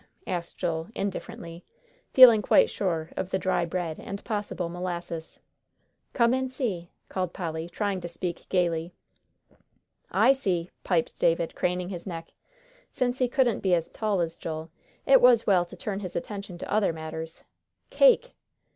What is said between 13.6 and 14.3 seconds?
as tall